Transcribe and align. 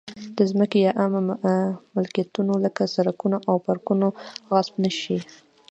د 0.37 0.39
ځمکې 0.51 0.77
یا 0.85 0.91
عامه 0.99 1.21
ملکیتونو 1.95 2.53
لکه 2.65 2.83
سړکونه 2.95 3.37
او 3.49 3.55
پارکونه 3.65 4.07
غصب 4.49 4.75
نه 4.83 4.91
شي. 4.99 5.17